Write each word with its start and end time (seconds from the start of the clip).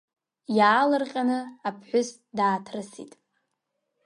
Иаалырҟьаны 0.57 1.39
аԥҳәыс 1.67 2.09
дааҭрысит. 2.37 3.13